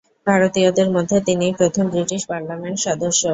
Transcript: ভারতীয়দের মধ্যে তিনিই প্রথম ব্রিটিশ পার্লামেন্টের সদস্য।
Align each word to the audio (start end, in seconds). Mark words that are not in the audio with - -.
ভারতীয়দের 0.27 0.87
মধ্যে 0.95 1.17
তিনিই 1.27 1.57
প্রথম 1.59 1.85
ব্রিটিশ 1.89 2.21
পার্লামেন্টের 2.27 2.83
সদস্য। 2.87 3.23